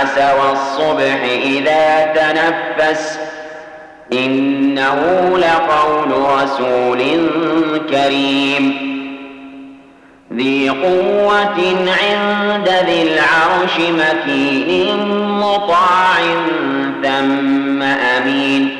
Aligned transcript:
عسعس 0.00 0.36
والصبح 0.40 1.22
إذا 1.44 2.12
تنفس. 2.14 3.18
إنه 4.12 5.02
لقول 5.38 6.12
رسول 6.12 7.28
كريم. 7.90 8.86
ذي 10.32 10.68
قوة 10.68 11.76
عند 12.02 12.68
ذي 12.86 13.02
العرش 13.02 13.78
مكين 13.78 15.08
مطاع 15.28 16.16
ثم 17.02 17.82
أمين. 17.82 18.76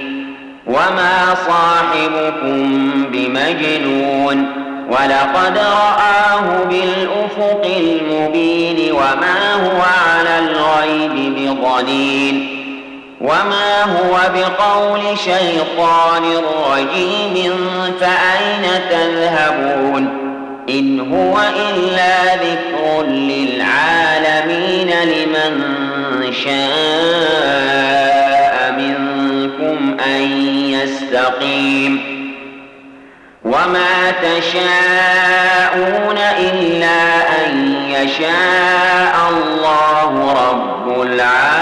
وما 0.67 1.35
صاحبكم 1.47 2.83
بمجنون. 3.13 4.47
ولقد 4.91 5.59
رآه 5.59 6.65
بالأفق 6.65 7.63
المبين. 7.77 8.93
وما 8.93 9.55
هو 9.55 9.83
بضنين 11.77 12.57
وما 13.21 13.83
هو 13.83 14.21
بقول 14.35 15.19
شيطان 15.19 16.23
رجيم 16.73 17.55
فأين 18.01 18.65
تذهبون؟ 18.91 20.27
إن 20.69 21.01
هو 21.13 21.39
إلا 21.57 22.35
ذكر 22.35 23.03
للعالمين 23.03 24.91
لمن 25.05 25.53
شاء 26.45 27.75
منكم 28.79 29.97
أن 30.07 30.23
يستقيم. 30.71 32.17
وما 33.45 34.11
تشاءون 34.23 36.19
إلا 36.39 37.01
أن 37.47 37.75
يشاء 37.89 39.15
الله 39.31 40.13
رب 40.33 41.03
العالمين. 41.03 41.56